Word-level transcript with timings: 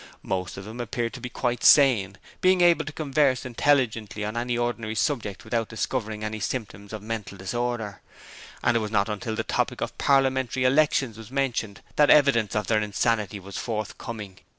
Most 0.23 0.57
of 0.57 0.65
them 0.65 0.79
appeared 0.79 1.13
to 1.13 1.21
be 1.21 1.29
quite 1.29 1.63
sane, 1.63 2.17
being 2.41 2.61
able 2.61 2.83
to 2.85 2.91
converse 2.91 3.45
intelligently 3.45 4.25
on 4.25 4.35
any 4.35 4.57
ordinary 4.57 4.95
subject 4.95 5.43
without 5.45 5.69
discovering 5.69 6.23
any 6.23 6.39
symptoms 6.39 6.91
of 6.91 7.03
mental 7.03 7.37
disorder, 7.37 8.01
and 8.63 8.75
it 8.75 8.79
was 8.79 8.89
not 8.89 9.09
until 9.09 9.35
the 9.35 9.43
topic 9.43 9.79
of 9.79 9.95
Parliamentary 9.99 10.63
elections 10.63 11.19
was 11.19 11.29
mentioned 11.29 11.81
that 11.97 12.09
evidence 12.09 12.55
of 12.55 12.65
their 12.65 12.81
insanity 12.81 13.39
was 13.39 13.57
forthcoming. 13.59 14.39